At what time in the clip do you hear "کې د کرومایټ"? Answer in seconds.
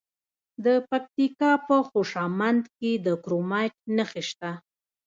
2.77-3.75